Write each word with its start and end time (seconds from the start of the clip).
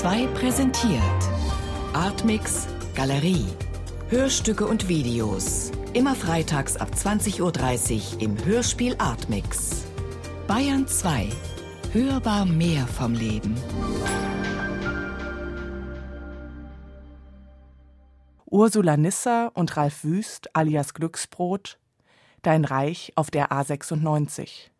2 0.00 0.28
präsentiert 0.28 1.02
Artmix 1.92 2.66
Galerie. 2.94 3.44
Hörstücke 4.08 4.66
und 4.66 4.88
Videos. 4.88 5.72
Immer 5.92 6.14
freitags 6.14 6.78
ab 6.78 6.88
20.30 6.96 8.14
Uhr 8.14 8.22
im 8.22 8.42
Hörspiel 8.42 8.94
Artmix. 8.96 9.84
Bayern 10.46 10.86
2. 10.86 11.28
Hörbar 11.92 12.46
mehr 12.46 12.86
vom 12.86 13.12
Leben. 13.12 13.54
Ursula 18.46 18.96
Nisser 18.96 19.50
und 19.52 19.76
Ralf 19.76 20.02
Wüst 20.02 20.56
alias 20.56 20.94
Glücksbrot. 20.94 21.78
Dein 22.40 22.64
Reich 22.64 23.12
auf 23.16 23.30
der 23.30 23.50
A96. 23.50 24.70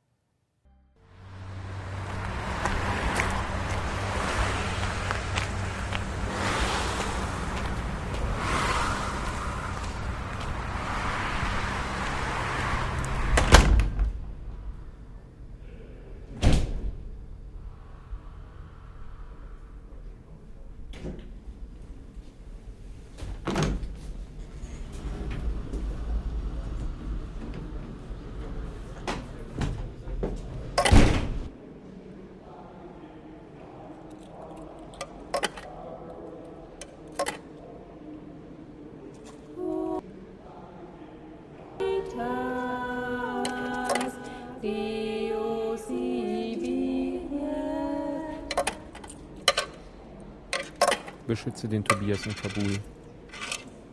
Beschütze 51.31 51.69
den 51.69 51.85
Tobias 51.85 52.27
in 52.27 52.35
Kabul. 52.35 52.81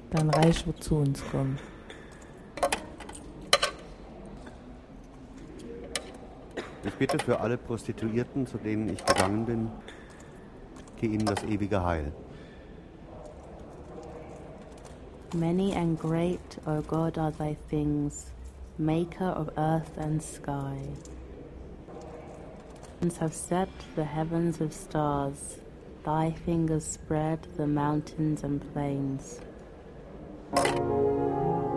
Dein 0.10 0.28
Reich 0.32 0.66
wird 0.66 0.84
zu 0.84 0.96
uns 0.96 1.24
kommen. 1.30 1.60
Ich 6.84 6.94
bitte 6.96 7.20
für 7.20 7.40
alle 7.40 7.60
Prostituierten, 7.60 8.48
zu 8.48 8.58
denen 8.58 8.90
ich 8.90 9.06
gegangen 9.06 9.46
bin, 9.46 9.70
geh 11.00 11.06
ihnen 11.06 11.28
das 11.28 11.44
ewige 11.44 11.84
Heil. 11.84 12.12
Many 15.36 15.76
and 15.76 16.00
great, 16.00 16.40
O 16.66 16.82
God, 16.82 17.20
are 17.20 17.32
thy 17.32 17.56
things, 17.70 18.32
maker 18.80 19.38
of 19.40 19.56
earth 19.58 19.96
and 20.00 20.24
sky. 20.24 20.80
And 23.00 23.14
have 23.20 23.36
set 23.36 23.70
the 23.96 24.06
heavens 24.06 24.60
with 24.60 24.74
stars, 24.74 25.60
thy 26.08 26.32
fingers 26.46 26.86
spread 26.86 27.38
the 27.58 27.68
mountains 27.68 28.42
and 28.42 28.62
plains. 28.72 29.42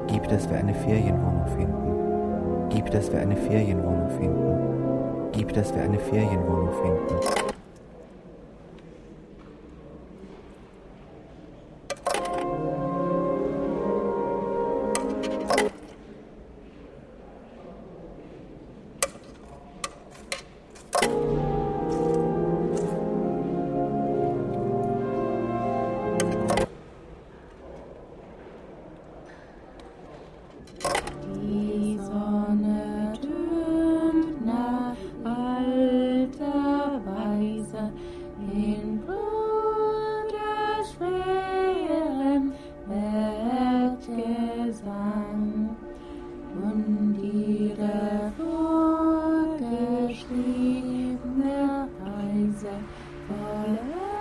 Gib, 0.06 0.28
dass 0.28 0.48
wir 0.48 0.56
eine 0.56 0.72
Ferienwohnung 0.72 1.48
finden. 1.48 2.68
Gib, 2.68 2.92
dass 2.92 3.10
wir 3.10 3.18
eine 3.18 3.36
Ferienwohnung 3.36 4.08
finden. 4.10 5.32
Gib, 5.32 5.52
dass 5.52 5.74
wir 5.74 5.82
eine 5.82 5.98
Ferienwohnung 5.98 6.70
finden. 6.80 7.59
Isaac 52.00 52.82
all. 53.28 54.19